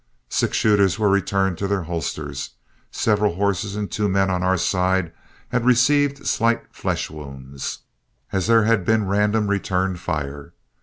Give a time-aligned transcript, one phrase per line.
[0.29, 2.55] Six shooters were returned to their holsters.
[2.89, 5.13] Several horses and two men on our side
[5.49, 7.83] had received slight flesh wounds,
[8.31, 10.53] as there had been a random return fire.